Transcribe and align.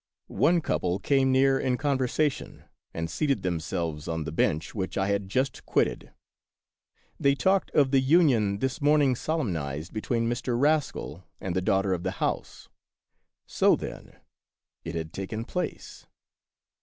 One 0.29 0.61
couple 0.61 0.97
came 0.97 1.31
near 1.31 1.59
in 1.59 1.77
conversation 1.77 2.63
and 2.91 3.07
seated 3.07 3.43
themselves 3.43 4.07
on 4.07 4.23
the 4.23 4.31
bench 4.31 4.73
which 4.73 4.97
I 4.97 5.05
had 5.09 5.29
just 5.29 5.63
quitted. 5.67 6.11
They 7.19 7.35
talked 7.35 7.69
of 7.75 7.91
the 7.91 7.99
union 7.99 8.57
this 8.57 8.81
morning 8.81 9.13
solemnized 9.15 9.93
between 9.93 10.27
Mr. 10.27 10.59
Rascal 10.59 11.23
and 11.39 11.55
the 11.55 11.61
daughter 11.61 11.93
of 11.93 12.01
the 12.01 12.13
house. 12.17 12.67
So, 13.45 13.75
then, 13.75 14.15
it 14.83 14.95
had 14.95 15.13
taken 15.13 15.45
place 15.45 16.07